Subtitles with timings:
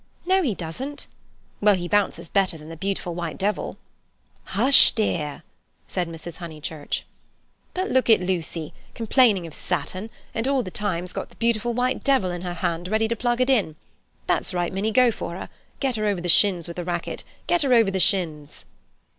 [0.25, 1.05] "No, he doesn't."
[1.61, 3.77] "Well; he bounces better than the Beautiful White Devil."
[4.45, 5.43] "Hush, dear,"
[5.87, 6.37] said Mrs.
[6.37, 7.05] Honeychurch.
[7.75, 12.31] "But look at Lucy—complaining of Saturn, and all the time's got the Beautiful White Devil
[12.31, 13.75] in her hand, ready to plug it in.
[14.25, 17.91] That's right, Minnie, go for her—get her over the shins with the racquet—get her over
[17.91, 18.65] the shins!"